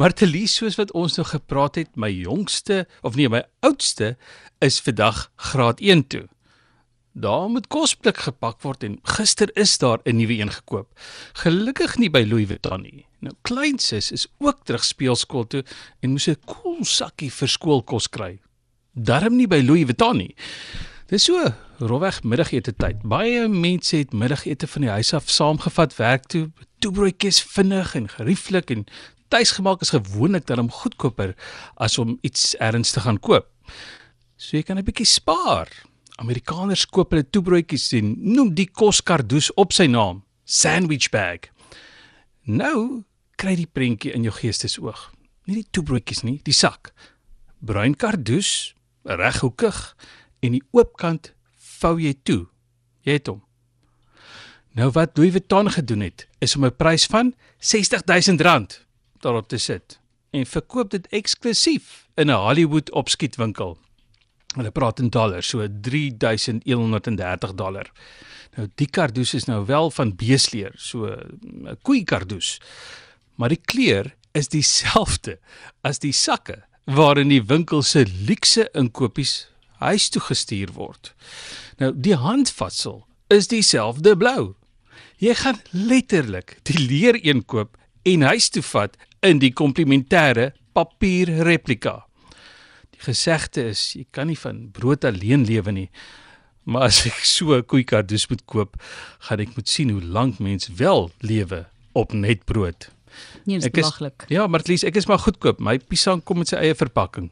Maar 0.00 0.14
te 0.16 0.24
lees 0.26 0.54
soos 0.56 0.78
wat 0.80 0.94
ons 0.96 1.18
nou 1.18 1.26
gepraat 1.28 1.74
het, 1.76 1.90
my 1.92 2.08
jongste 2.08 2.86
of 3.04 3.18
nee, 3.20 3.28
my 3.28 3.42
oudste 3.60 4.14
is 4.64 4.78
vandag 4.80 5.26
graad 5.36 5.82
1 5.84 6.06
toe. 6.08 6.22
Daar 7.12 7.50
moet 7.52 7.66
kosblik 7.68 8.22
gepak 8.24 8.62
word 8.64 8.86
en 8.86 8.96
gister 9.18 9.50
is 9.60 9.76
daar 9.78 10.00
'n 10.04 10.16
nuwe 10.16 10.38
een 10.40 10.52
gekoop. 10.52 10.88
Gelukkig 11.42 11.98
nie 11.98 12.10
by 12.10 12.24
Louis 12.24 12.46
Vuitton 12.46 12.80
nie. 12.82 13.06
Nou 13.18 13.34
kleinsus 13.42 14.10
is 14.12 14.26
ook 14.38 14.64
terug 14.64 14.84
speelskool 14.84 15.46
toe 15.46 15.64
en 16.00 16.10
moes 16.10 16.28
'n 16.28 16.36
koel 16.46 16.62
cool 16.62 16.84
sakkie 16.84 17.30
vir 17.30 17.48
skoolkos 17.48 18.08
kry. 18.08 18.40
Darm 18.94 19.36
nie 19.36 19.48
by 19.48 19.60
Louis 19.60 19.84
Vuitton 19.84 20.16
nie. 20.16 20.34
Dis 21.06 21.24
so 21.24 21.52
rowweg 21.78 22.22
middagete 22.22 22.72
tyd. 22.76 23.02
Baie 23.02 23.48
mense 23.48 23.96
het 23.96 24.12
middagete 24.12 24.66
van 24.66 24.82
die 24.82 24.90
huis 24.90 25.12
af 25.12 25.28
saamgevat 25.28 25.96
werk 25.96 26.26
toe. 26.26 26.50
Toebroodjies 26.78 27.42
vinnig 27.42 27.94
en 27.94 28.08
gerieflik 28.08 28.70
en 28.70 28.86
tuisgemaak 29.30 29.84
is 29.84 29.94
gewoonlik 29.94 30.46
dan 30.46 30.70
goedkoper 30.70 31.34
as 31.78 31.98
om 31.98 32.18
iets 32.26 32.54
erns 32.58 32.92
te 32.92 33.00
gaan 33.04 33.20
koop. 33.22 33.46
So 34.36 34.56
jy 34.56 34.62
kan 34.62 34.78
'n 34.78 34.84
bietjie 34.84 35.06
spaar. 35.06 35.68
Amerikaners 36.18 36.86
koop 36.86 37.10
hulle 37.12 37.24
toebroodjies 37.30 37.92
en 37.92 38.16
noem 38.18 38.54
die 38.54 38.68
koskardoes 38.68 39.52
op 39.54 39.72
sy 39.72 39.86
naam, 39.86 40.24
sandwich 40.44 41.10
bag. 41.10 41.48
Nou 42.44 43.04
kry 43.36 43.54
die 43.56 43.70
prentjie 43.72 44.12
in 44.12 44.22
jou 44.22 44.32
geestesoog. 44.32 45.12
Nie 45.46 45.54
die 45.54 45.70
toebroodjies 45.70 46.22
nie, 46.22 46.40
die 46.44 46.52
sak. 46.52 46.92
Bruin 47.60 47.96
kardoes, 47.96 48.74
reghoekig 49.04 49.96
en 50.42 50.52
die 50.52 50.62
oopkant 50.72 51.32
vou 51.80 51.98
jy 52.00 52.14
toe. 52.22 52.46
Jy 53.02 53.12
het 53.12 53.26
hom. 53.26 53.42
Nou 54.76 54.90
wat 54.90 55.16
Louis 55.18 55.32
Vuitton 55.32 55.70
gedoen 55.70 56.00
het, 56.00 56.28
is 56.38 56.56
om 56.56 56.64
'n 56.64 56.76
prys 56.76 57.06
van 57.06 57.34
R60000 57.58 58.89
daarop 59.22 59.48
te 59.48 59.58
sit 59.58 59.98
en 60.30 60.46
verkoop 60.46 60.90
dit 60.90 61.06
eksklusief 61.10 62.06
in 62.14 62.30
'n 62.30 62.42
Hollywood 62.46 62.90
opskietwinkel. 62.90 63.78
Hulle 64.54 64.70
praat 64.70 64.98
in 64.98 65.08
dollars, 65.08 65.48
so 65.48 65.66
3130 65.80 67.54
dollar. 67.54 67.90
Nou 68.56 68.68
die 68.74 68.86
kardoes 68.90 69.34
is 69.34 69.44
nou 69.44 69.66
wel 69.66 69.90
van 69.90 70.16
beesleer, 70.16 70.72
so 70.76 71.06
'n 71.06 71.78
koei 71.82 72.04
kardoes. 72.04 72.60
Maar 73.34 73.48
die 73.48 73.60
kleur 73.64 74.14
is 74.32 74.48
dieselfde 74.48 75.38
as 75.80 75.98
die 75.98 76.12
sakke 76.12 76.62
waarin 76.84 77.28
die 77.28 77.42
winkel 77.42 77.82
se 77.82 78.06
luukse 78.26 78.68
inkopies 78.72 79.48
huis 79.80 80.08
toe 80.08 80.22
gestuur 80.22 80.72
word. 80.72 81.14
Nou 81.78 81.92
die 81.94 82.14
handvatsel 82.14 83.06
is 83.28 83.48
dieselfde 83.48 84.16
blou. 84.16 84.54
Jy 85.20 85.34
gaan 85.34 85.60
letterlik 85.70 86.58
die 86.62 86.78
leer 86.78 87.18
een 87.22 87.44
koop 87.44 87.76
en 88.02 88.22
huis 88.22 88.48
toe 88.48 88.62
vat 88.62 88.96
in 89.22 89.38
die 89.38 89.52
komplementêre 89.52 90.52
papier 90.72 91.28
replika 91.44 92.10
gesegde 93.04 93.70
is 93.72 93.82
jy 93.96 94.04
kan 94.14 94.28
nie 94.30 94.38
van 94.38 94.68
brood 94.76 95.04
alleen 95.08 95.46
lewe 95.48 95.74
nie. 95.74 95.88
Maar 96.68 96.90
as 96.90 97.02
ek 97.08 97.24
so 97.24 97.56
'n 97.56 97.64
koeikardus 97.64 98.28
moet 98.28 98.44
koop, 98.44 98.76
gaan 99.26 99.40
ek 99.40 99.56
moet 99.56 99.68
sien 99.68 99.90
hoe 99.90 100.02
lank 100.02 100.38
mens 100.38 100.68
wel 100.68 101.10
lewe 101.20 101.66
op 101.92 102.12
net 102.12 102.44
brood. 102.44 102.90
Nee, 103.44 103.58
dit 103.58 103.64
is 103.64 103.70
belaglik. 103.70 104.24
Ja, 104.28 104.46
maar 104.46 104.60
at 104.60 104.68
least 104.68 104.84
ek 104.84 104.96
is 104.96 105.06
maar 105.06 105.18
goedkoop. 105.18 105.58
My 105.58 105.78
piesang 105.78 106.22
kom 106.22 106.38
met 106.38 106.48
sy 106.48 106.56
eie 106.56 106.74
verpakking. 106.74 107.30